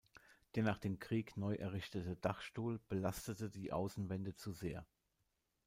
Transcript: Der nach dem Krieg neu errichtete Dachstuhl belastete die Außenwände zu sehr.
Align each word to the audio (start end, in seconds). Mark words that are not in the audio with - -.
Der 0.55 0.63
nach 0.63 0.79
dem 0.79 0.97
Krieg 0.97 1.37
neu 1.37 1.53
errichtete 1.53 2.15
Dachstuhl 2.15 2.79
belastete 2.89 3.51
die 3.51 3.71
Außenwände 3.71 4.33
zu 4.33 4.51
sehr. 4.51 4.83